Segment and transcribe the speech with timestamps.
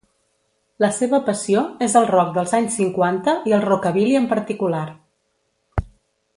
[0.83, 4.85] La seva passió és el rock dels anys cinquanta i el rockabilly en particular.